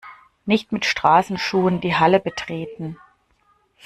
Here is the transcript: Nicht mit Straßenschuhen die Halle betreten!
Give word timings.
Nicht 0.47 0.71
mit 0.71 0.83
Straßenschuhen 0.85 1.79
die 1.79 1.95
Halle 1.95 2.19
betreten! 2.19 2.97